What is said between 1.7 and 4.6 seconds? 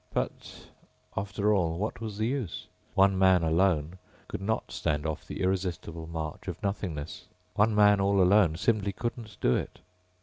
what was the use? One man, alone, could